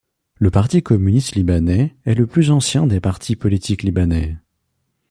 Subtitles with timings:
[0.39, 4.35] Le Parti communiste libanais est le plus ancien des partis politiques libanais.